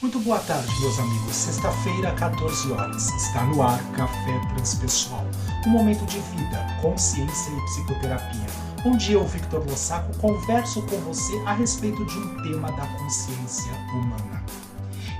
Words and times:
Muito 0.00 0.20
boa 0.20 0.38
tarde, 0.38 0.80
meus 0.80 0.96
amigos. 1.00 1.34
Sexta-feira, 1.34 2.12
14 2.12 2.70
horas. 2.70 3.08
Está 3.14 3.42
no 3.42 3.60
ar 3.60 3.82
Café 3.94 4.38
Transpessoal. 4.54 5.26
Um 5.66 5.70
momento 5.70 6.06
de 6.06 6.20
vida, 6.20 6.64
consciência 6.80 7.50
e 7.50 7.60
psicoterapia. 7.62 8.46
Onde 8.86 9.14
eu, 9.14 9.26
Victor 9.26 9.66
Lossaco, 9.68 10.16
converso 10.18 10.82
com 10.82 10.98
você 10.98 11.36
a 11.44 11.52
respeito 11.52 12.04
de 12.04 12.16
um 12.16 12.42
tema 12.44 12.70
da 12.70 12.86
consciência 12.86 13.72
humana. 13.92 14.44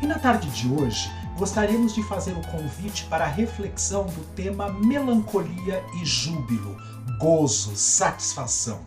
E 0.01 0.07
na 0.07 0.17
tarde 0.17 0.49
de 0.51 0.73
hoje, 0.73 1.11
gostaríamos 1.37 1.93
de 1.93 2.03
fazer 2.05 2.35
o 2.35 2.47
convite 2.53 3.05
para 3.07 3.25
a 3.25 3.29
reflexão 3.29 4.07
do 4.07 4.25
tema 4.37 4.69
melancolia 4.75 5.85
e 6.01 6.05
júbilo, 6.07 6.77
gozo, 7.19 7.75
satisfação. 7.75 8.79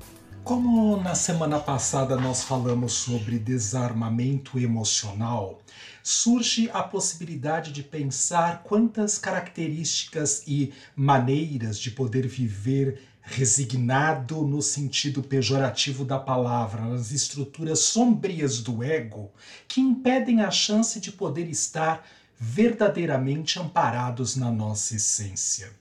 Como 0.44 0.98
na 0.98 1.14
semana 1.14 1.60
passada 1.60 2.16
nós 2.16 2.44
falamos 2.44 2.94
sobre 2.94 3.38
desarmamento 3.38 4.57
emocional, 4.57 5.62
surge 6.02 6.68
a 6.74 6.82
possibilidade 6.82 7.71
de 7.71 7.84
pensar 7.84 8.64
quantas 8.64 9.20
características 9.20 10.43
e 10.48 10.74
maneiras 10.96 11.78
de 11.78 11.92
poder 11.92 12.28
viver 12.28 13.04
resignado 13.21 14.42
no 14.42 14.64
sentido 14.64 15.21
pejorativo 15.21 16.04
da 16.04 16.18
palavra, 16.18 16.86
nas 16.86 17.12
estruturas 17.12 17.79
sombrias 17.79 18.62
do 18.62 18.84
ego, 18.84 19.32
que 19.68 19.79
impedem 19.79 20.42
a 20.42 20.50
chance 20.50 21.00
de 21.00 21.12
poder 21.12 21.48
estar 21.48 22.04
verdadeiramente 22.39 23.60
amparados 23.60 24.36
na 24.36 24.50
nossa 24.50 24.96
essência 24.96 25.81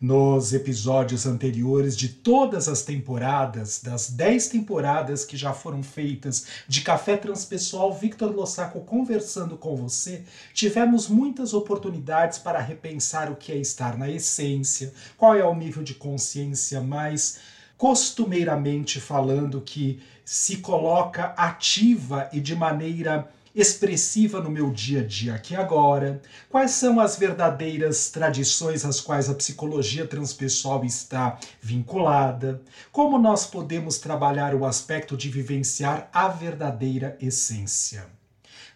nos 0.00 0.54
episódios 0.54 1.26
anteriores 1.26 1.94
de 1.94 2.08
todas 2.08 2.68
as 2.68 2.82
temporadas, 2.82 3.82
das 3.82 4.08
10 4.08 4.48
temporadas 4.48 5.26
que 5.26 5.36
já 5.36 5.52
foram 5.52 5.82
feitas 5.82 6.46
de 6.66 6.80
Café 6.80 7.18
Transpessoal 7.18 7.92
Victor 7.92 8.34
Lossaco 8.34 8.80
conversando 8.80 9.58
com 9.58 9.76
você, 9.76 10.22
tivemos 10.54 11.06
muitas 11.06 11.52
oportunidades 11.52 12.38
para 12.38 12.60
repensar 12.60 13.30
o 13.30 13.36
que 13.36 13.52
é 13.52 13.56
estar 13.56 13.98
na 13.98 14.08
essência, 14.08 14.92
qual 15.18 15.34
é 15.34 15.44
o 15.44 15.54
nível 15.54 15.82
de 15.82 15.94
consciência 15.94 16.80
mais 16.80 17.38
costumeiramente 17.76 19.00
falando 19.00 19.60
que 19.60 20.00
se 20.24 20.58
coloca 20.58 21.34
ativa 21.36 22.28
e 22.32 22.40
de 22.40 22.54
maneira 22.54 23.30
expressiva 23.54 24.40
no 24.40 24.50
meu 24.50 24.70
dia 24.70 25.00
a 25.00 25.04
dia 25.04 25.34
aqui 25.34 25.56
agora? 25.56 26.20
Quais 26.48 26.72
são 26.72 27.00
as 27.00 27.18
verdadeiras 27.18 28.10
tradições 28.10 28.84
às 28.84 29.00
quais 29.00 29.28
a 29.28 29.34
psicologia 29.34 30.06
transpessoal 30.06 30.84
está 30.84 31.38
vinculada? 31.60 32.62
Como 32.92 33.18
nós 33.18 33.46
podemos 33.46 33.98
trabalhar 33.98 34.54
o 34.54 34.64
aspecto 34.64 35.16
de 35.16 35.28
vivenciar 35.28 36.08
a 36.12 36.28
verdadeira 36.28 37.16
essência? 37.20 38.19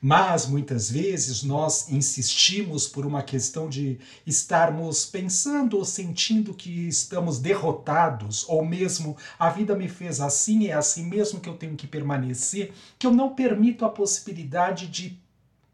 Mas 0.07 0.47
muitas 0.47 0.91
vezes 0.91 1.43
nós 1.43 1.91
insistimos 1.91 2.87
por 2.87 3.07
uma 3.07 3.23
questão 3.23 3.71
de 3.71 3.99
estarmos 4.27 5.07
pensando 5.07 5.79
ou 5.79 5.85
sentindo 5.87 6.53
que 6.53 6.87
estamos 6.87 7.39
derrotados, 7.39 8.45
ou 8.47 8.63
mesmo 8.63 9.17
a 9.39 9.49
vida 9.49 9.75
me 9.75 9.89
fez 9.89 10.21
assim, 10.21 10.67
é 10.67 10.75
assim 10.75 11.07
mesmo 11.07 11.41
que 11.41 11.49
eu 11.49 11.57
tenho 11.57 11.75
que 11.75 11.87
permanecer, 11.87 12.75
que 12.99 13.07
eu 13.07 13.15
não 13.15 13.35
permito 13.35 13.83
a 13.83 13.89
possibilidade 13.89 14.89
de 14.89 15.19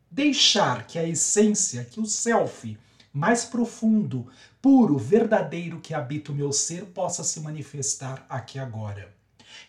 deixar 0.09 0.87
que 0.87 0.97
a 0.97 1.05
essência, 1.05 1.83
que 1.83 1.99
o 1.99 2.07
self 2.07 2.79
mais 3.13 3.45
profundo, 3.45 4.29
puro, 4.63 4.97
verdadeiro 4.97 5.81
que 5.81 5.93
habita 5.93 6.31
o 6.31 6.37
meu 6.37 6.53
ser 6.53 6.85
possa 6.85 7.25
se 7.25 7.41
manifestar 7.41 8.25
aqui 8.29 8.61
agora. 8.61 9.13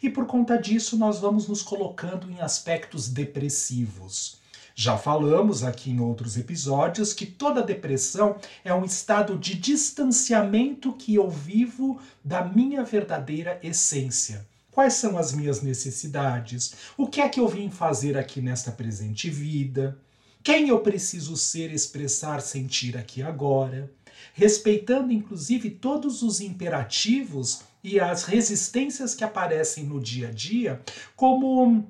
E 0.04 0.08
por 0.08 0.28
conta 0.28 0.56
disso, 0.56 0.96
nós 0.96 1.18
vamos 1.18 1.48
nos 1.48 1.64
colocando 1.64 2.30
em 2.30 2.42
aspectos 2.42 3.10
depressivos. 3.10 4.40
Já 4.76 4.98
falamos 4.98 5.64
aqui 5.64 5.92
em 5.92 6.00
outros 6.00 6.38
episódios 6.38 7.14
que 7.14 7.26
toda 7.26 7.62
depressão 7.62 8.38
é 8.64 8.74
um 8.74 8.86
estado 8.86 9.38
de 9.38 9.56
distanciamento 9.56 10.94
que 10.94 11.16
eu 11.16 11.30
vivo 11.30 12.00
da 12.24 12.44
minha 12.44 12.84
verdadeira 12.84 13.60
essência. 13.62 14.46
Quais 14.72 14.94
são 14.94 15.18
as 15.18 15.34
minhas 15.34 15.62
necessidades? 15.62 16.74
O 16.98 17.06
que 17.08 17.20
é 17.20 17.28
que 17.28 17.40
eu 17.40 17.48
vim 17.48 17.70
fazer 17.70 18.18
aqui 18.18 18.42
nesta 18.42 18.72
presente 18.72 19.30
vida? 19.30 19.98
Quem 20.42 20.70
eu 20.70 20.80
preciso 20.80 21.36
ser, 21.36 21.72
expressar, 21.72 22.42
sentir 22.42 22.98
aqui 22.98 23.22
agora? 23.22 23.92
Respeitando 24.34 25.12
inclusive 25.12 25.70
todos 25.70 26.24
os 26.24 26.40
imperativos 26.40 27.62
e 27.84 28.00
as 28.00 28.24
resistências 28.24 29.14
que 29.14 29.24
aparecem 29.24 29.84
no 29.84 30.00
dia 30.00 30.30
a 30.30 30.32
dia, 30.32 30.82
como 31.16 31.86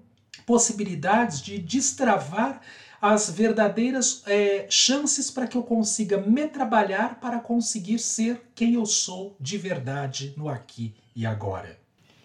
possibilidades 0.46 1.42
de 1.42 1.58
destravar 1.58 2.62
as 3.02 3.30
verdadeiras 3.30 4.22
é, 4.28 4.68
chances 4.70 5.32
para 5.32 5.48
que 5.48 5.58
eu 5.58 5.64
consiga 5.64 6.18
me 6.18 6.48
trabalhar 6.48 7.20
para 7.20 7.40
conseguir 7.40 7.98
ser 7.98 8.52
quem 8.54 8.76
eu 8.76 8.86
sou 8.86 9.36
de 9.40 9.58
verdade 9.58 10.34
no 10.38 10.48
aqui 10.48 10.94
e 11.16 11.26
agora. 11.26 11.80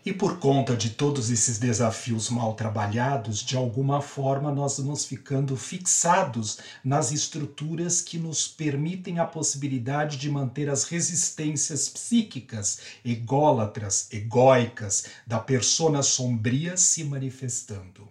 E 0.06 0.12
por 0.12 0.38
conta 0.38 0.76
de 0.76 0.90
todos 0.90 1.30
esses 1.30 1.58
desafios 1.58 2.30
mal 2.30 2.54
trabalhados, 2.54 3.40
de 3.40 3.56
alguma 3.56 4.00
forma 4.00 4.52
nós 4.52 4.78
vamos 4.78 5.04
ficando 5.04 5.56
fixados 5.56 6.60
nas 6.84 7.10
estruturas 7.10 8.00
que 8.00 8.16
nos 8.16 8.46
permitem 8.46 9.18
a 9.18 9.24
possibilidade 9.24 10.16
de 10.16 10.30
manter 10.30 10.70
as 10.70 10.84
resistências 10.84 11.88
psíquicas, 11.88 12.78
ególatras, 13.04 14.06
egóicas, 14.12 15.06
da 15.26 15.40
persona 15.40 16.04
sombria 16.04 16.76
se 16.76 17.02
manifestando. 17.02 18.06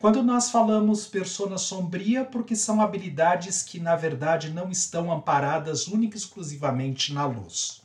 Quando 0.00 0.24
nós 0.24 0.50
falamos 0.50 1.06
persona 1.06 1.58
sombria, 1.58 2.24
porque 2.24 2.56
são 2.56 2.80
habilidades 2.80 3.62
que 3.62 3.78
na 3.78 3.94
verdade 3.94 4.50
não 4.50 4.68
estão 4.68 5.12
amparadas 5.12 5.86
única 5.86 6.16
e 6.16 6.18
exclusivamente 6.18 7.14
na 7.14 7.24
luz. 7.24 7.80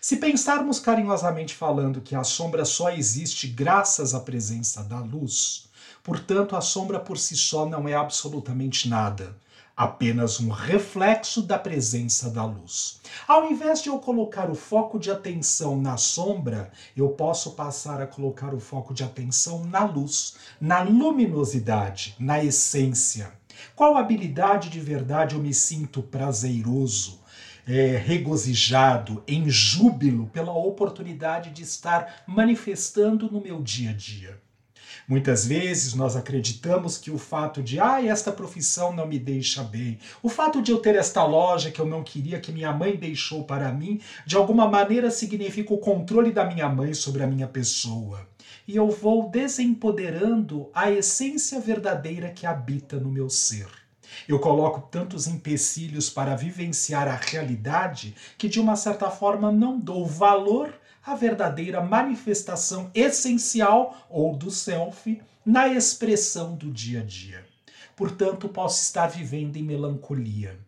Se 0.00 0.16
pensarmos 0.16 0.78
carinhosamente 0.78 1.54
falando 1.54 2.00
que 2.00 2.14
a 2.14 2.24
sombra 2.24 2.64
só 2.64 2.90
existe 2.90 3.46
graças 3.48 4.14
à 4.14 4.20
presença 4.20 4.82
da 4.82 5.00
luz, 5.00 5.68
portanto 6.02 6.54
a 6.56 6.60
sombra 6.60 7.00
por 7.00 7.18
si 7.18 7.36
só 7.36 7.66
não 7.66 7.88
é 7.88 7.94
absolutamente 7.94 8.88
nada 8.88 9.36
apenas 9.78 10.40
um 10.40 10.48
reflexo 10.48 11.40
da 11.40 11.56
presença 11.56 12.28
da 12.28 12.44
luz. 12.44 13.00
Ao 13.28 13.48
invés 13.48 13.80
de 13.80 13.88
eu 13.88 14.00
colocar 14.00 14.50
o 14.50 14.54
foco 14.56 14.98
de 14.98 15.08
atenção 15.08 15.80
na 15.80 15.96
sombra, 15.96 16.72
eu 16.96 17.10
posso 17.10 17.52
passar 17.52 18.02
a 18.02 18.06
colocar 18.06 18.52
o 18.52 18.58
foco 18.58 18.92
de 18.92 19.04
atenção 19.04 19.64
na 19.64 19.84
luz, 19.84 20.34
na 20.60 20.82
luminosidade, 20.82 22.16
na 22.18 22.42
essência. 22.42 23.32
Qual 23.76 23.96
habilidade 23.96 24.68
de 24.68 24.80
verdade 24.80 25.36
eu 25.36 25.40
me 25.40 25.54
sinto 25.54 26.02
prazeroso? 26.02 27.20
É, 27.70 27.98
regozijado, 27.98 29.22
em 29.28 29.50
júbilo 29.50 30.28
pela 30.28 30.52
oportunidade 30.52 31.50
de 31.50 31.62
estar 31.62 32.24
manifestando 32.26 33.30
no 33.30 33.42
meu 33.42 33.60
dia 33.60 33.90
a 33.90 33.92
dia. 33.92 34.40
Muitas 35.06 35.46
vezes 35.46 35.94
nós 35.94 36.16
acreditamos 36.16 36.96
que 36.98 37.10
o 37.10 37.18
fato 37.18 37.62
de, 37.62 37.78
ah, 37.78 38.02
esta 38.02 38.32
profissão 38.32 38.92
não 38.92 39.06
me 39.06 39.18
deixa 39.18 39.62
bem, 39.62 39.98
o 40.22 40.28
fato 40.28 40.62
de 40.62 40.70
eu 40.70 40.78
ter 40.78 40.96
esta 40.96 41.24
loja 41.24 41.70
que 41.70 41.80
eu 41.80 41.86
não 41.86 42.02
queria, 42.02 42.40
que 42.40 42.52
minha 42.52 42.72
mãe 42.72 42.96
deixou 42.96 43.44
para 43.44 43.72
mim, 43.72 44.00
de 44.26 44.36
alguma 44.36 44.66
maneira 44.66 45.10
significa 45.10 45.72
o 45.72 45.78
controle 45.78 46.32
da 46.32 46.44
minha 46.44 46.68
mãe 46.68 46.94
sobre 46.94 47.22
a 47.22 47.26
minha 47.26 47.46
pessoa. 47.46 48.28
E 48.66 48.76
eu 48.76 48.90
vou 48.90 49.30
desempoderando 49.30 50.70
a 50.74 50.90
essência 50.90 51.60
verdadeira 51.60 52.30
que 52.30 52.46
habita 52.46 52.98
no 52.98 53.10
meu 53.10 53.30
ser. 53.30 53.87
Eu 54.26 54.38
coloco 54.38 54.88
tantos 54.90 55.26
empecilhos 55.26 56.08
para 56.10 56.34
vivenciar 56.34 57.06
a 57.06 57.16
realidade 57.16 58.14
que, 58.36 58.48
de 58.48 58.60
uma 58.60 58.76
certa 58.76 59.10
forma, 59.10 59.52
não 59.52 59.78
dou 59.78 60.06
valor 60.06 60.72
a 61.04 61.14
verdadeira 61.14 61.80
manifestação 61.80 62.90
essencial 62.94 63.96
ou 64.10 64.36
do 64.36 64.50
self 64.50 65.20
na 65.44 65.68
expressão 65.68 66.54
do 66.54 66.70
dia 66.70 67.00
a 67.00 67.04
dia. 67.04 67.44
Portanto, 67.96 68.48
posso 68.48 68.82
estar 68.82 69.06
vivendo 69.06 69.56
em 69.56 69.62
melancolia. 69.62 70.58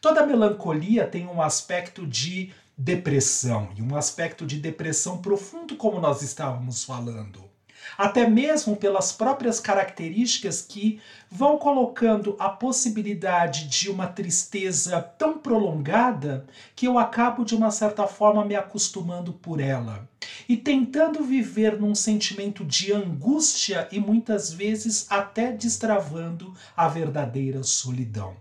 Toda 0.00 0.26
melancolia 0.26 1.06
tem 1.06 1.26
um 1.26 1.42
aspecto 1.42 2.06
de 2.06 2.52
depressão 2.76 3.70
e 3.76 3.82
um 3.82 3.96
aspecto 3.96 4.46
de 4.46 4.58
depressão 4.58 5.18
profundo, 5.18 5.76
como 5.76 6.00
nós 6.00 6.22
estávamos 6.22 6.84
falando 6.84 7.47
até 7.96 8.28
mesmo 8.28 8.76
pelas 8.76 9.12
próprias 9.12 9.60
características 9.60 10.62
que 10.62 11.00
vão 11.30 11.58
colocando 11.58 12.36
a 12.38 12.48
possibilidade 12.48 13.68
de 13.68 13.90
uma 13.90 14.06
tristeza 14.06 15.00
tão 15.00 15.38
prolongada 15.38 16.46
que 16.74 16.86
eu 16.86 16.98
acabo 16.98 17.44
de 17.44 17.54
uma 17.54 17.70
certa 17.70 18.06
forma 18.06 18.44
me 18.44 18.54
acostumando 18.54 19.32
por 19.32 19.60
ela 19.60 20.08
e 20.48 20.56
tentando 20.56 21.22
viver 21.22 21.78
num 21.78 21.94
sentimento 21.94 22.64
de 22.64 22.92
angústia 22.92 23.88
e 23.92 24.00
muitas 24.00 24.52
vezes 24.52 25.06
até 25.10 25.52
destravando 25.52 26.54
a 26.76 26.88
verdadeira 26.88 27.62
solidão. 27.62 28.36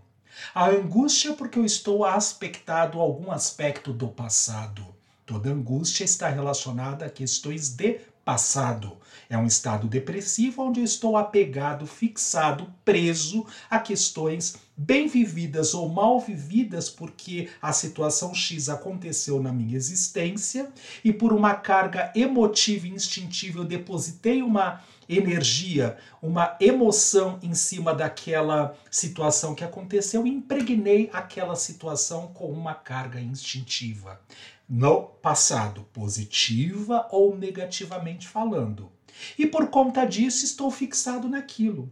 A 0.53 0.69
angústia 0.69 1.33
porque 1.33 1.57
eu 1.57 1.65
estou 1.65 2.05
aspectado 2.05 2.99
algum 2.99 3.31
aspecto 3.31 3.91
do 3.91 4.07
passado. 4.07 4.85
Toda 5.25 5.49
angústia 5.49 6.03
está 6.03 6.29
relacionada 6.29 7.05
a 7.05 7.09
questões 7.09 7.69
de 7.69 7.99
passado. 8.27 8.97
É 9.29 9.37
um 9.37 9.45
estado 9.45 9.87
depressivo 9.87 10.63
onde 10.63 10.81
eu 10.81 10.83
estou 10.83 11.15
apegado, 11.15 11.87
fixado, 11.87 12.67
preso 12.83 13.45
a 13.69 13.79
questões 13.79 14.57
bem 14.75 15.07
vividas 15.07 15.73
ou 15.73 15.87
mal 15.87 16.19
vividas 16.19 16.89
porque 16.89 17.49
a 17.61 17.71
situação 17.71 18.35
X 18.35 18.67
aconteceu 18.67 19.41
na 19.41 19.53
minha 19.53 19.77
existência 19.77 20.69
e 21.05 21.13
por 21.13 21.31
uma 21.31 21.55
carga 21.55 22.11
emotiva 22.13 22.85
e 22.85 22.91
instintiva 22.91 23.59
eu 23.59 23.65
depositei 23.65 24.41
uma 24.41 24.83
energia, 25.09 25.97
uma 26.21 26.57
emoção 26.59 27.39
em 27.41 27.53
cima 27.53 27.93
daquela 27.93 28.75
situação 28.91 29.55
que 29.55 29.63
aconteceu 29.63 30.27
e 30.27 30.29
impregnei 30.29 31.09
aquela 31.13 31.55
situação 31.55 32.27
com 32.27 32.51
uma 32.51 32.75
carga 32.75 33.21
instintiva. 33.21 34.19
No 34.69 35.01
passado, 35.01 35.87
positiva 35.93 37.07
ou 37.09 37.37
negativamente 37.37 38.27
falando. 38.27 38.91
E 39.39 39.47
por 39.47 39.67
conta 39.67 40.03
disso 40.03 40.43
estou 40.43 40.69
fixado 40.69 41.29
naquilo. 41.29 41.89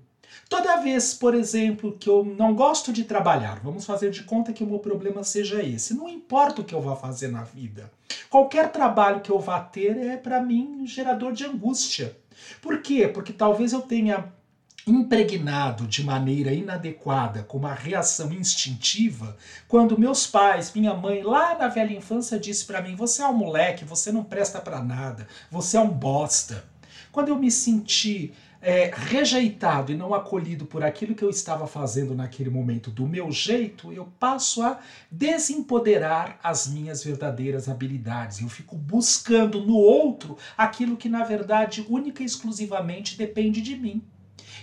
Toda 0.49 0.81
vez, 0.81 1.13
por 1.13 1.33
exemplo, 1.33 1.95
que 1.97 2.09
eu 2.09 2.25
não 2.25 2.53
gosto 2.53 2.91
de 2.91 3.05
trabalhar, 3.05 3.61
vamos 3.63 3.85
fazer 3.85 4.11
de 4.11 4.23
conta 4.23 4.51
que 4.51 4.63
o 4.63 4.67
meu 4.67 4.79
problema 4.79 5.23
seja 5.23 5.63
esse. 5.63 5.93
Não 5.93 6.09
importa 6.09 6.61
o 6.61 6.65
que 6.65 6.75
eu 6.75 6.81
vá 6.81 6.97
fazer 6.97 7.29
na 7.29 7.43
vida. 7.43 7.89
Qualquer 8.29 8.69
trabalho 8.71 9.21
que 9.21 9.31
eu 9.31 9.39
vá 9.39 9.61
ter 9.61 9.95
é 9.95 10.17
para 10.17 10.41
mim 10.41 10.85
gerador 10.85 11.31
de 11.31 11.45
angústia. 11.45 12.17
Por 12.61 12.81
quê? 12.81 13.07
Porque 13.07 13.31
talvez 13.31 13.71
eu 13.71 13.81
tenha 13.81 14.33
impregnado 14.87 15.87
de 15.87 16.03
maneira 16.03 16.53
inadequada, 16.53 17.43
com 17.43 17.57
uma 17.57 17.73
reação 17.73 18.31
instintiva, 18.31 19.35
quando 19.67 19.97
meus 19.97 20.27
pais, 20.27 20.71
minha 20.73 20.93
mãe, 20.93 21.23
lá 21.23 21.57
na 21.57 21.67
velha 21.67 21.93
infância 21.93 22.39
disse 22.39 22.65
para 22.65 22.81
mim: 22.81 22.95
"Você 22.95 23.21
é 23.21 23.27
um 23.27 23.33
moleque, 23.33 23.83
você 23.83 24.11
não 24.11 24.23
presta 24.23 24.59
para 24.59 24.81
nada, 24.83 25.27
você 25.49 25.77
é 25.77 25.81
um 25.81 25.89
bosta". 25.89 26.63
Quando 27.11 27.29
eu 27.29 27.39
me 27.39 27.49
senti 27.49 28.33
é, 28.61 28.91
rejeitado 28.93 29.91
e 29.91 29.95
não 29.95 30.13
acolhido 30.13 30.65
por 30.65 30.83
aquilo 30.83 31.13
que 31.13 31.23
eu 31.23 31.29
estava 31.29 31.67
fazendo 31.67 32.15
naquele 32.15 32.49
momento 32.49 32.89
do 32.89 33.07
meu 33.07 33.31
jeito, 33.31 33.93
eu 33.93 34.05
passo 34.19 34.63
a 34.63 34.79
desempoderar 35.11 36.39
as 36.43 36.67
minhas 36.67 37.03
verdadeiras 37.03 37.69
habilidades. 37.69 38.41
Eu 38.41 38.49
fico 38.49 38.75
buscando 38.75 39.63
no 39.63 39.75
outro 39.75 40.35
aquilo 40.57 40.97
que, 40.97 41.07
na 41.07 41.23
verdade, 41.23 41.85
única 41.87 42.23
e 42.23 42.25
exclusivamente 42.25 43.17
depende 43.17 43.61
de 43.61 43.75
mim. 43.75 44.03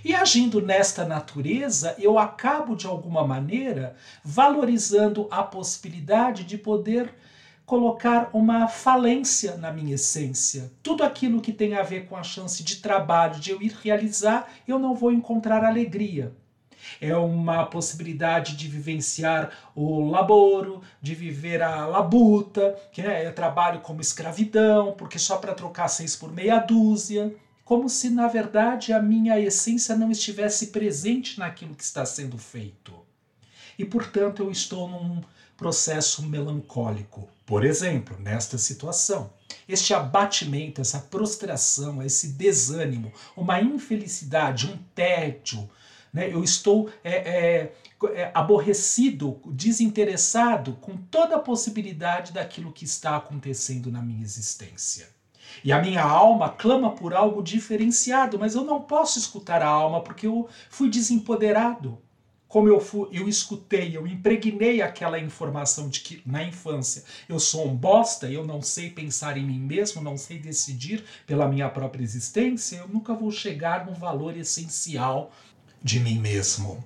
E 0.04 0.16
agindo 0.16 0.60
nesta 0.60 1.04
natureza, 1.04 1.94
eu 1.96 2.18
acabo 2.18 2.74
de 2.74 2.88
alguma 2.88 3.24
maneira 3.24 3.94
valorizando 4.24 5.28
a 5.30 5.44
possibilidade 5.44 6.42
de 6.42 6.58
poder 6.58 7.14
colocar 7.64 8.28
uma 8.32 8.66
falência 8.66 9.56
na 9.56 9.72
minha 9.72 9.94
essência. 9.94 10.72
Tudo 10.82 11.04
aquilo 11.04 11.40
que 11.40 11.52
tem 11.52 11.76
a 11.76 11.82
ver 11.82 12.06
com 12.06 12.16
a 12.16 12.24
chance 12.24 12.64
de 12.64 12.76
trabalho, 12.76 13.38
de 13.38 13.52
eu 13.52 13.62
ir 13.62 13.76
realizar, 13.80 14.52
eu 14.66 14.76
não 14.76 14.92
vou 14.92 15.12
encontrar 15.12 15.64
alegria. 15.64 16.32
É 17.00 17.16
uma 17.16 17.64
possibilidade 17.64 18.56
de 18.56 18.66
vivenciar 18.66 19.50
o 19.72 20.10
laboro, 20.10 20.82
de 21.00 21.14
viver 21.14 21.62
a 21.62 21.86
labuta, 21.86 22.76
que 22.90 23.00
é, 23.00 23.30
trabalho 23.30 23.80
como 23.80 24.00
escravidão, 24.00 24.94
porque 24.98 25.16
só 25.16 25.36
para 25.36 25.54
trocar 25.54 25.86
seis 25.86 26.16
por 26.16 26.32
meia 26.32 26.58
dúzia 26.58 27.32
como 27.64 27.88
se 27.88 28.10
na 28.10 28.28
verdade 28.28 28.92
a 28.92 29.00
minha 29.00 29.38
essência 29.38 29.96
não 29.96 30.10
estivesse 30.10 30.68
presente 30.68 31.38
naquilo 31.38 31.74
que 31.74 31.84
está 31.84 32.04
sendo 32.04 32.36
feito. 32.38 32.92
E 33.78 33.84
portanto 33.84 34.42
eu 34.42 34.50
estou 34.50 34.88
num 34.88 35.22
processo 35.56 36.22
melancólico. 36.22 37.28
Por 37.46 37.64
exemplo, 37.64 38.18
nesta 38.18 38.58
situação, 38.58 39.32
este 39.68 39.94
abatimento, 39.94 40.80
essa 40.80 40.98
prostração, 40.98 42.02
esse 42.02 42.28
desânimo, 42.28 43.12
uma 43.36 43.60
infelicidade, 43.60 44.66
um 44.66 44.76
tédio, 44.94 45.68
né? 46.12 46.32
eu 46.32 46.42
estou 46.42 46.90
é, 47.04 47.12
é, 47.12 47.72
é, 48.14 48.30
aborrecido, 48.34 49.40
desinteressado 49.46 50.74
com 50.80 50.96
toda 50.96 51.36
a 51.36 51.40
possibilidade 51.40 52.32
daquilo 52.32 52.72
que 52.72 52.84
está 52.84 53.16
acontecendo 53.16 53.90
na 53.90 54.02
minha 54.02 54.22
existência. 54.22 55.08
E 55.64 55.72
a 55.72 55.80
minha 55.80 56.02
alma 56.02 56.48
clama 56.48 56.90
por 56.90 57.14
algo 57.14 57.42
diferenciado, 57.42 58.38
mas 58.38 58.54
eu 58.54 58.64
não 58.64 58.80
posso 58.80 59.18
escutar 59.18 59.62
a 59.62 59.68
alma 59.68 60.00
porque 60.00 60.26
eu 60.26 60.48
fui 60.68 60.88
desempoderado 60.88 61.98
como 62.52 62.68
eu, 62.68 62.78
fui, 62.78 63.08
eu 63.12 63.30
escutei, 63.30 63.96
eu 63.96 64.06
impregnei 64.06 64.82
aquela 64.82 65.18
informação 65.18 65.88
de 65.88 66.00
que 66.00 66.22
na 66.26 66.44
infância 66.44 67.02
eu 67.26 67.40
sou 67.40 67.66
um 67.66 67.74
bosta, 67.74 68.30
eu 68.30 68.46
não 68.46 68.60
sei 68.60 68.90
pensar 68.90 69.38
em 69.38 69.46
mim 69.46 69.58
mesmo, 69.58 70.02
não 70.02 70.18
sei 70.18 70.38
decidir 70.38 71.02
pela 71.26 71.48
minha 71.48 71.70
própria 71.70 72.02
existência, 72.02 72.76
eu 72.76 72.88
nunca 72.88 73.14
vou 73.14 73.30
chegar 73.30 73.86
no 73.86 73.94
valor 73.94 74.36
essencial 74.36 75.32
de 75.82 75.98
mim 75.98 76.18
mesmo. 76.18 76.84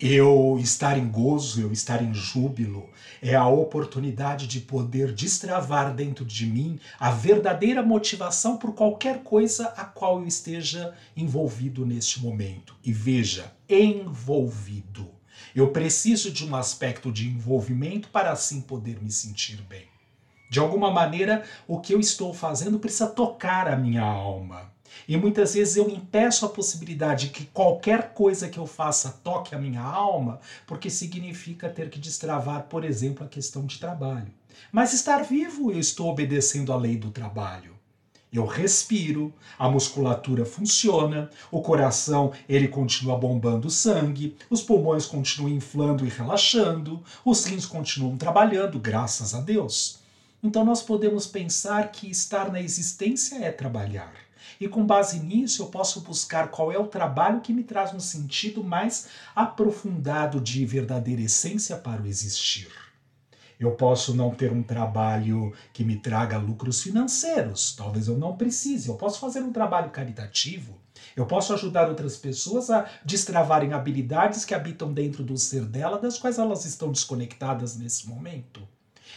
Eu 0.00 0.58
estar 0.60 0.98
em 0.98 1.08
gozo, 1.08 1.60
eu 1.60 1.72
estar 1.72 2.02
em 2.02 2.12
júbilo, 2.14 2.88
é 3.22 3.34
a 3.34 3.46
oportunidade 3.46 4.46
de 4.46 4.60
poder 4.60 5.12
destravar 5.12 5.94
dentro 5.94 6.24
de 6.24 6.46
mim 6.46 6.78
a 6.98 7.10
verdadeira 7.10 7.82
motivação 7.82 8.56
por 8.56 8.74
qualquer 8.74 9.22
coisa 9.22 9.66
a 9.76 9.84
qual 9.84 10.20
eu 10.20 10.26
esteja 10.26 10.94
envolvido 11.16 11.84
neste 11.84 12.20
momento. 12.20 12.74
E 12.84 12.92
veja, 12.92 13.52
envolvido. 13.68 15.08
Eu 15.54 15.68
preciso 15.68 16.30
de 16.30 16.46
um 16.46 16.54
aspecto 16.54 17.10
de 17.10 17.28
envolvimento 17.28 18.08
para 18.08 18.30
assim 18.30 18.60
poder 18.60 19.02
me 19.02 19.10
sentir 19.10 19.62
bem. 19.62 19.88
De 20.50 20.58
alguma 20.58 20.90
maneira, 20.90 21.44
o 21.68 21.80
que 21.80 21.94
eu 21.94 22.00
estou 22.00 22.34
fazendo 22.34 22.78
precisa 22.78 23.06
tocar 23.06 23.68
a 23.68 23.76
minha 23.76 24.02
alma. 24.02 24.72
E 25.06 25.16
muitas 25.16 25.54
vezes 25.54 25.76
eu 25.76 25.88
impeço 25.88 26.46
a 26.46 26.48
possibilidade 26.48 27.26
de 27.26 27.32
que 27.32 27.46
qualquer 27.46 28.12
coisa 28.14 28.48
que 28.48 28.58
eu 28.58 28.66
faça 28.66 29.20
toque 29.24 29.54
a 29.54 29.58
minha 29.58 29.82
alma, 29.82 30.40
porque 30.66 30.88
significa 30.88 31.68
ter 31.68 31.90
que 31.90 31.98
destravar, 31.98 32.64
por 32.64 32.84
exemplo, 32.84 33.24
a 33.24 33.28
questão 33.28 33.66
de 33.66 33.78
trabalho. 33.78 34.32
Mas 34.72 34.92
estar 34.92 35.22
vivo, 35.22 35.70
eu 35.72 35.78
estou 35.78 36.08
obedecendo 36.08 36.72
à 36.72 36.76
lei 36.76 36.96
do 36.96 37.10
trabalho. 37.10 37.80
Eu 38.32 38.46
respiro, 38.46 39.34
a 39.58 39.68
musculatura 39.68 40.44
funciona, 40.44 41.28
o 41.50 41.60
coração 41.60 42.32
ele 42.48 42.68
continua 42.68 43.18
bombando 43.18 43.68
sangue, 43.68 44.36
os 44.48 44.62
pulmões 44.62 45.04
continuam 45.04 45.52
inflando 45.52 46.06
e 46.06 46.08
relaxando, 46.08 47.02
os 47.24 47.44
rins 47.44 47.66
continuam 47.66 48.16
trabalhando, 48.16 48.78
graças 48.78 49.34
a 49.34 49.40
Deus. 49.40 49.98
Então 50.40 50.64
nós 50.64 50.80
podemos 50.80 51.26
pensar 51.26 51.90
que 51.90 52.08
estar 52.08 52.52
na 52.52 52.60
existência 52.60 53.36
é 53.44 53.50
trabalhar. 53.50 54.12
E 54.60 54.68
com 54.68 54.84
base 54.84 55.20
nisso, 55.20 55.62
eu 55.62 55.66
posso 55.66 56.00
buscar 56.00 56.48
qual 56.48 56.72
é 56.72 56.78
o 56.78 56.86
trabalho 56.86 57.40
que 57.40 57.52
me 57.52 57.62
traz 57.62 57.94
um 57.94 58.00
sentido 58.00 58.62
mais 58.62 59.08
aprofundado 59.34 60.40
de 60.40 60.64
verdadeira 60.64 61.22
essência 61.22 61.76
para 61.76 62.02
o 62.02 62.06
existir. 62.06 62.68
Eu 63.60 63.72
posso 63.72 64.14
não 64.14 64.34
ter 64.34 64.50
um 64.50 64.62
trabalho 64.62 65.52
que 65.72 65.84
me 65.84 65.96
traga 65.96 66.38
lucros 66.38 66.82
financeiros, 66.82 67.76
talvez 67.76 68.08
eu 68.08 68.16
não 68.16 68.34
precise. 68.34 68.88
Eu 68.88 68.94
posso 68.94 69.20
fazer 69.20 69.40
um 69.40 69.52
trabalho 69.52 69.90
caritativo. 69.90 70.80
Eu 71.14 71.26
posso 71.26 71.52
ajudar 71.52 71.88
outras 71.88 72.16
pessoas 72.16 72.70
a 72.70 72.88
destravarem 73.04 73.74
habilidades 73.74 74.46
que 74.46 74.54
habitam 74.54 74.92
dentro 74.92 75.22
do 75.22 75.36
ser 75.36 75.66
dela, 75.66 75.98
das 75.98 76.18
quais 76.18 76.38
elas 76.38 76.64
estão 76.64 76.90
desconectadas 76.90 77.76
nesse 77.76 78.08
momento. 78.08 78.66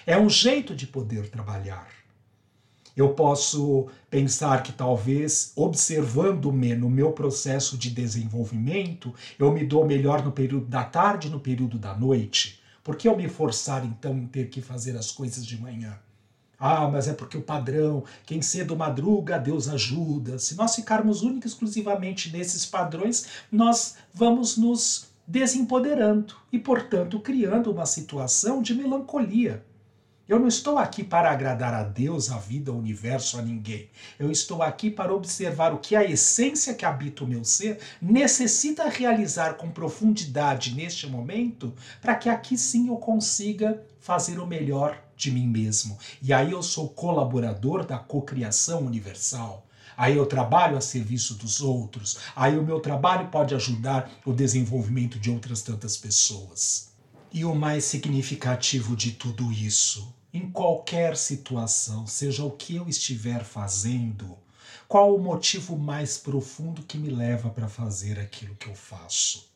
É 0.06 0.18
um 0.18 0.30
jeito 0.30 0.76
de 0.76 0.88
poder 0.88 1.30
trabalhar. 1.30 2.03
Eu 2.96 3.14
posso 3.14 3.88
pensar 4.10 4.62
que 4.62 4.72
talvez, 4.72 5.52
observando-me 5.56 6.76
no 6.76 6.90
meu 6.90 7.12
processo 7.12 7.78
de 7.78 7.90
desenvolvimento, 7.90 9.14
eu 9.40 9.52
me 9.52 9.66
dou 9.66 9.86
melhor 9.86 10.24
no 10.24 10.32
período 10.32 10.68
da 10.68 10.84
tarde 10.84 11.30
no 11.30 11.40
período 11.40 11.80
da 11.80 11.96
noite. 11.96 12.62
Por 12.84 12.96
que 12.96 13.08
eu 13.08 13.18
me 13.18 13.28
forçar 13.28 13.84
então 13.84 14.16
em 14.16 14.28
ter 14.28 14.50
que 14.50 14.62
fazer 14.62 14.96
as 14.96 15.10
coisas 15.10 15.46
de 15.46 15.60
manhã? 15.60 15.98
Ah, 16.60 16.88
mas 16.88 17.08
é 17.08 17.14
porque 17.14 17.38
o 17.38 17.42
padrão, 17.42 18.04
quem 18.26 18.42
cedo 18.42 18.76
madruga, 18.76 19.40
Deus 19.40 19.68
ajuda. 19.68 20.38
Se 20.38 20.56
nós 20.56 20.76
ficarmos 20.76 21.22
única 21.22 21.48
e 21.48 21.50
exclusivamente 21.50 22.32
nesses 22.32 22.66
padrões, 22.66 23.26
nós 23.52 23.96
vamos 24.14 24.56
nos 24.56 25.08
desempoderando 25.28 26.36
e, 26.52 26.60
portanto, 26.60 27.20
criando 27.20 27.72
uma 27.72 27.86
situação 27.86 28.62
de 28.62 28.76
melancolia. 28.76 29.66
Eu 30.26 30.40
não 30.40 30.48
estou 30.48 30.78
aqui 30.78 31.04
para 31.04 31.30
agradar 31.30 31.74
a 31.74 31.84
Deus, 31.84 32.32
a 32.32 32.38
vida, 32.38 32.72
o 32.72 32.78
universo, 32.78 33.38
a 33.38 33.42
ninguém. 33.42 33.90
Eu 34.18 34.32
estou 34.32 34.64
aqui 34.64 34.90
para 34.90 35.14
observar 35.14 35.74
o 35.74 35.80
que 35.80 35.98
a 35.98 36.04
essência 36.06 36.74
que 36.74 36.86
habita 36.86 37.26
o 37.26 37.28
meu 37.28 37.44
ser 37.44 37.80
necessita 38.02 38.88
realizar 38.88 39.56
com 39.56 39.70
profundidade 39.70 40.74
neste 40.74 41.08
momento, 41.08 41.74
para 42.02 42.16
que 42.16 42.30
aqui 42.30 42.58
sim 42.58 42.88
eu 42.88 42.96
consiga 42.96 43.84
fazer 44.00 44.40
o 44.40 44.48
melhor 44.48 44.98
de 45.18 45.30
mim 45.30 45.46
mesmo. 45.46 45.98
E 46.22 46.32
aí 46.32 46.52
eu 46.52 46.64
sou 46.64 46.88
colaborador 46.88 47.86
da 47.86 47.98
cocriação 47.98 48.80
universal. 48.84 49.68
Aí 49.98 50.16
eu 50.16 50.26
trabalho 50.26 50.78
a 50.78 50.82
serviço 50.82 51.34
dos 51.34 51.60
outros. 51.60 52.20
Aí 52.34 52.58
o 52.58 52.64
meu 52.64 52.80
trabalho 52.80 53.28
pode 53.28 53.54
ajudar 53.54 54.10
o 54.26 54.32
desenvolvimento 54.32 55.20
de 55.20 55.30
outras 55.30 55.62
tantas 55.62 55.98
pessoas. 55.98 56.93
E 57.34 57.44
o 57.44 57.56
mais 57.56 57.84
significativo 57.86 58.96
de 58.96 59.12
tudo 59.14 59.52
isso, 59.52 60.14
em 60.32 60.52
qualquer 60.52 61.18
situação, 61.18 62.06
seja 62.06 62.46
o 62.46 62.52
que 62.52 62.76
eu 62.76 62.88
estiver 62.88 63.44
fazendo, 63.44 64.38
Qual 64.88 65.16
o 65.16 65.20
motivo 65.20 65.76
mais 65.76 66.20
profundo 66.20 66.84
que 66.84 67.00
me 67.00 67.10
leva 67.10 67.50
para 67.50 67.68
fazer 67.68 68.20
aquilo 68.20 68.56
que 68.56 68.70
eu 68.70 68.76
faço? 68.76 69.52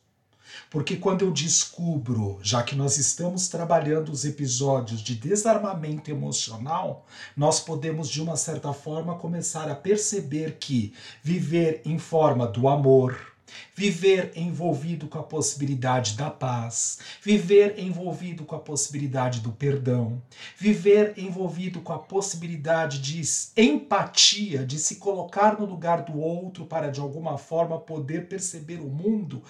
Porque 0.68 0.96
quando 0.96 1.24
eu 1.24 1.30
descubro, 1.30 2.40
já 2.42 2.64
que 2.64 2.74
nós 2.74 2.98
estamos 2.98 3.46
trabalhando 3.46 4.10
os 4.10 4.24
episódios 4.24 5.00
de 5.00 5.14
desarmamento 5.14 6.10
emocional, 6.10 7.06
nós 7.36 7.60
podemos, 7.60 8.08
de 8.08 8.20
uma 8.20 8.36
certa 8.36 8.72
forma, 8.72 9.14
começar 9.16 9.70
a 9.70 9.76
perceber 9.76 10.56
que 10.58 10.92
viver 11.22 11.82
em 11.84 11.98
forma 11.98 12.44
do 12.44 12.66
amor, 12.66 13.37
Viver 13.74 14.32
envolvido 14.34 15.06
com 15.06 15.18
a 15.18 15.22
possibilidade 15.22 16.16
da 16.16 16.30
paz, 16.30 16.98
viver 17.22 17.78
envolvido 17.78 18.44
com 18.44 18.56
a 18.56 18.58
possibilidade 18.58 19.40
do 19.40 19.52
perdão, 19.52 20.22
viver 20.56 21.14
envolvido 21.16 21.80
com 21.80 21.92
a 21.92 21.98
possibilidade 21.98 22.98
de 23.00 23.22
empatia, 23.56 24.64
de 24.64 24.78
se 24.78 24.96
colocar 24.96 25.58
no 25.58 25.66
lugar 25.66 26.02
do 26.02 26.18
outro 26.18 26.66
para 26.66 26.90
de 26.90 27.00
alguma 27.00 27.38
forma 27.38 27.78
poder 27.78 28.28
perceber 28.28 28.80
o 28.80 28.88
mundo 28.88 29.42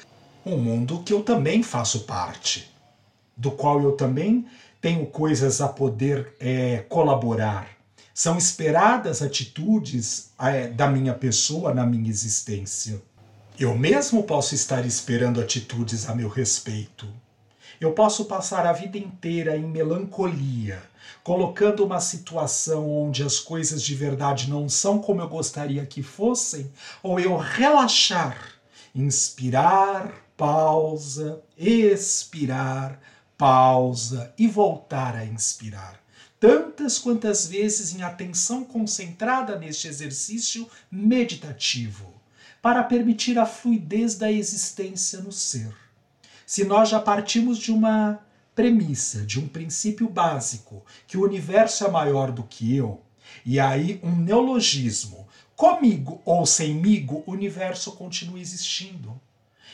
um 0.45 0.57
mundo 0.57 1.03
que 1.03 1.13
eu 1.13 1.23
também 1.23 1.63
faço 1.63 2.01
parte, 2.01 2.73
do 3.37 3.51
qual 3.51 3.83
eu 3.83 3.93
também 3.93 4.47
tenho 4.81 5.07
coisas 5.07 5.61
a 5.61 5.69
poder 5.69 6.35
é, 6.41 6.79
colaborar. 6.89 7.69
São 8.15 8.37
esperadas 8.37 9.23
atitudes 9.23 10.31
é, 10.41 10.69
da 10.69 10.89
minha 10.89 11.15
pessoa 11.15 11.73
na 11.75 11.87
minha 11.87 12.09
existência. 12.09 13.01
Eu 13.59 13.77
mesmo 13.77 14.23
posso 14.23 14.55
estar 14.55 14.87
esperando 14.87 15.41
atitudes 15.41 16.09
a 16.09 16.15
meu 16.15 16.29
respeito. 16.29 17.13
Eu 17.81 17.91
posso 17.91 18.27
passar 18.27 18.65
a 18.65 18.73
vida 18.73 18.97
inteira 18.97 19.57
em 19.57 19.65
melancolia, 19.65 20.81
colocando 21.25 21.85
uma 21.85 21.99
situação 21.99 22.89
onde 22.89 23.25
as 23.25 23.41
coisas 23.41 23.83
de 23.83 23.97
verdade 23.97 24.49
não 24.49 24.69
são 24.69 25.01
como 25.01 25.21
eu 25.21 25.29
gostaria 25.29 25.85
que 25.85 26.05
fossem, 26.05 26.71
ou 27.03 27.19
eu 27.19 27.37
relaxar, 27.37 28.39
inspirar, 28.95 30.15
pausa, 30.37 31.43
expirar, 31.57 33.01
pausa 33.37 34.33
e 34.39 34.47
voltar 34.47 35.17
a 35.17 35.25
inspirar. 35.25 36.01
Tantas 36.39 36.97
quantas 36.97 37.49
vezes 37.49 37.93
em 37.93 38.03
atenção 38.03 38.63
concentrada 38.63 39.59
neste 39.59 39.89
exercício 39.89 40.71
meditativo, 40.89 42.18
para 42.69 42.85
permitir 42.85 43.39
a 43.39 43.47
fluidez 43.47 44.15
da 44.15 44.31
existência 44.31 45.21
no 45.21 45.33
ser. 45.33 45.75
Se 46.45 46.67
nós 46.67 46.91
já 46.91 47.01
partimos 47.01 47.57
de 47.57 47.73
uma 47.73 48.21
premissa, 48.55 49.25
de 49.25 49.41
um 49.41 49.49
princípio 49.49 50.07
básico, 50.07 50.85
que 51.07 51.17
o 51.17 51.25
universo 51.25 51.87
é 51.87 51.91
maior 51.91 52.31
do 52.31 52.43
que 52.43 52.77
eu, 52.77 53.01
e 53.43 53.59
aí 53.59 53.99
um 54.03 54.15
neologismo, 54.15 55.27
comigo 55.57 56.21
ou 56.27 56.45
semigo, 56.45 57.25
o 57.27 57.33
universo 57.33 57.93
continua 57.93 58.39
existindo. 58.39 59.19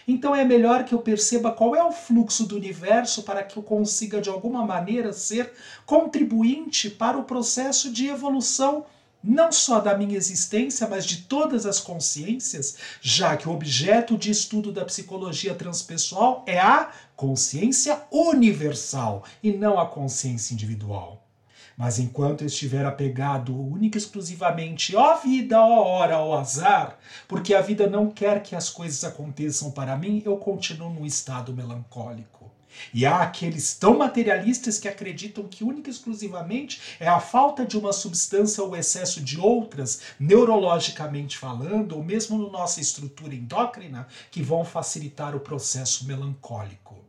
Então 0.06 0.32
é 0.32 0.44
melhor 0.44 0.84
que 0.84 0.94
eu 0.94 1.00
perceba 1.00 1.50
qual 1.50 1.74
é 1.74 1.82
o 1.82 1.90
fluxo 1.90 2.46
do 2.46 2.54
universo 2.54 3.24
para 3.24 3.42
que 3.42 3.56
eu 3.56 3.62
consiga 3.64 4.20
de 4.20 4.30
alguma 4.30 4.64
maneira 4.64 5.12
ser 5.12 5.52
contribuinte 5.84 6.88
para 6.88 7.18
o 7.18 7.24
processo 7.24 7.90
de 7.90 8.06
evolução 8.06 8.86
não 9.26 9.50
só 9.50 9.81
da 9.81 9.97
minha 9.97 10.19
existência, 10.19 10.87
mas 10.87 11.07
de 11.07 11.23
todas 11.23 11.64
as 11.64 11.81
consciências, 11.81 12.76
já 13.00 13.38
que 13.38 13.49
o 13.49 13.52
objeto 13.52 14.19
de 14.19 14.31
estudo 14.31 14.71
da 14.71 14.85
psicologia 14.85 15.54
transpessoal 15.54 16.45
é 16.47 16.61
a 16.61 16.93
consciência 17.16 18.02
universal 18.12 19.25
e 19.43 19.50
não 19.50 19.81
a 19.81 19.87
consciência 19.87 20.52
individual. 20.52 21.26
Mas 21.75 21.99
enquanto 21.99 22.45
estiver 22.45 22.85
apegado 22.85 23.59
única 23.59 23.97
e 23.97 24.00
exclusivamente 24.00 24.95
ó 24.95 25.16
vida, 25.16 25.59
ó 25.59 25.83
hora, 25.83 26.19
ó 26.19 26.38
azar, 26.38 26.99
porque 27.26 27.54
a 27.54 27.62
vida 27.62 27.88
não 27.88 28.11
quer 28.11 28.43
que 28.43 28.54
as 28.54 28.69
coisas 28.69 29.02
aconteçam 29.04 29.71
para 29.71 29.97
mim, 29.97 30.23
eu 30.25 30.37
continuo 30.37 30.90
num 30.90 31.07
estado 31.07 31.52
melancólico. 31.52 32.43
E 32.93 33.07
há 33.07 33.19
aqueles 33.21 33.75
tão 33.75 33.99
materialistas 33.99 34.78
que 34.78 34.88
acreditam 34.88 35.49
que 35.49 35.64
única 35.64 35.90
e 35.90 35.93
exclusivamente 35.93 36.81
é 36.99 37.09
a 37.09 37.21
falta 37.21 37.64
de 37.64 37.78
uma 37.78 37.93
substância 37.93 38.62
ou 38.62 38.76
excesso 38.76 39.21
de 39.21 39.38
outras, 39.38 40.00
neurologicamente 40.19 41.38
falando, 41.38 41.97
ou 41.97 42.02
mesmo 42.02 42.38
na 42.38 42.50
nossa 42.50 42.81
estrutura 42.81 43.35
endócrina, 43.35 44.07
que 44.31 44.43
vão 44.43 44.64
facilitar 44.64 45.37
o 45.37 45.40
processo 45.40 46.07
melancólico. 46.07 47.03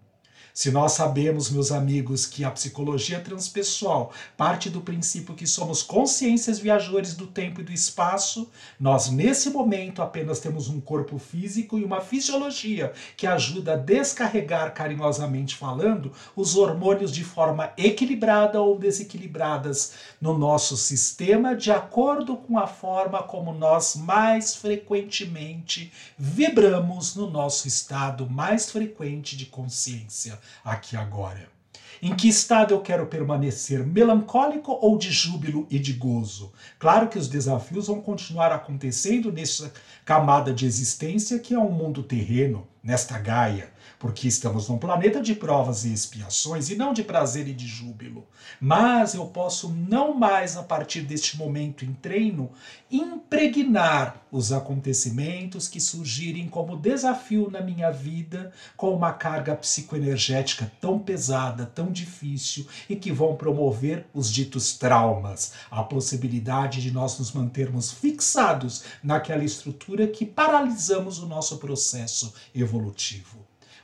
Se 0.55 0.71
nós 0.71 0.93
sabemos, 0.93 1.51
meus 1.51 1.69
amigos, 1.69 2.25
que 2.25 2.45
a 2.45 2.49
psicologia 2.49 3.19
transpessoal 3.19 4.13
parte 4.37 4.69
do 4.69 4.79
princípio 4.79 5.35
que 5.35 5.45
somos 5.45 5.83
consciências 5.83 6.59
viajores 6.59 7.13
do 7.13 7.27
tempo 7.27 7.59
e 7.59 7.63
do 7.65 7.73
espaço, 7.73 8.49
nós 8.79 9.09
nesse 9.09 9.49
momento 9.49 10.01
apenas 10.01 10.39
temos 10.39 10.69
um 10.69 10.79
corpo 10.79 11.19
físico 11.19 11.77
e 11.77 11.83
uma 11.83 11.99
fisiologia 11.99 12.93
que 13.17 13.27
ajuda 13.27 13.73
a 13.73 13.75
descarregar, 13.75 14.73
carinhosamente 14.73 15.57
falando, 15.57 16.13
os 16.37 16.55
hormônios 16.55 17.11
de 17.11 17.25
forma 17.25 17.73
equilibrada 17.77 18.61
ou 18.61 18.79
desequilibradas 18.79 19.91
no 20.21 20.37
nosso 20.37 20.77
sistema, 20.77 21.53
de 21.53 21.69
acordo 21.69 22.37
com 22.37 22.57
a 22.57 22.65
forma 22.65 23.21
como 23.23 23.51
nós 23.51 23.97
mais 23.97 24.55
frequentemente 24.55 25.91
vibramos 26.17 27.13
no 27.13 27.29
nosso 27.29 27.67
estado 27.67 28.29
mais 28.29 28.71
frequente 28.71 29.35
de 29.35 29.47
consciência 29.47 30.39
aqui 30.63 30.95
agora. 30.95 31.55
Em 32.01 32.15
que 32.15 32.27
estado 32.27 32.73
eu 32.73 32.81
quero 32.81 33.07
permanecer, 33.07 33.85
melancólico 33.85 34.71
ou 34.81 34.97
de 34.97 35.11
júbilo 35.11 35.65
e 35.69 35.79
de 35.79 35.93
gozo? 35.93 36.51
Claro 36.77 37.07
que 37.07 37.17
os 37.17 37.27
desafios 37.27 37.87
vão 37.87 38.01
continuar 38.01 38.51
acontecendo 38.51 39.31
nessa 39.31 39.73
camada 40.03 40.53
de 40.53 40.65
existência 40.65 41.39
que 41.39 41.53
é 41.53 41.59
um 41.59 41.71
mundo 41.71 42.03
terreno, 42.03 42.67
nesta 42.83 43.17
Gaia, 43.17 43.71
porque 43.99 44.27
estamos 44.27 44.69
num 44.69 44.77
planeta 44.77 45.21
de 45.21 45.35
provas 45.35 45.85
e 45.85 45.93
expiações 45.93 46.69
e 46.69 46.75
não 46.75 46.93
de 46.93 47.03
prazer 47.03 47.47
e 47.47 47.53
de 47.53 47.67
júbilo. 47.67 48.27
Mas 48.59 49.13
eu 49.13 49.25
posso 49.27 49.69
não 49.69 50.13
mais, 50.13 50.57
a 50.57 50.63
partir 50.63 51.01
deste 51.01 51.37
momento 51.37 51.83
em 51.83 51.93
treino, 51.93 52.51
impregnar 52.91 54.21
os 54.31 54.51
acontecimentos 54.51 55.67
que 55.67 55.79
surgirem 55.79 56.47
como 56.47 56.77
desafio 56.77 57.49
na 57.49 57.61
minha 57.61 57.89
vida, 57.91 58.51
com 58.77 58.93
uma 58.93 59.11
carga 59.11 59.55
psicoenergética 59.55 60.71
tão 60.79 60.99
pesada, 60.99 61.65
tão 61.65 61.91
difícil 61.91 62.67
e 62.89 62.95
que 62.95 63.11
vão 63.11 63.35
promover 63.35 64.05
os 64.13 64.31
ditos 64.31 64.77
traumas, 64.77 65.53
a 65.71 65.83
possibilidade 65.83 66.81
de 66.81 66.91
nós 66.91 67.17
nos 67.17 67.31
mantermos 67.31 67.91
fixados 67.91 68.83
naquela 69.03 69.43
estrutura 69.43 70.07
que 70.07 70.25
paralisamos 70.25 71.19
o 71.19 71.27
nosso 71.27 71.57
processo 71.57 72.33
evolutivo. 72.53 73.44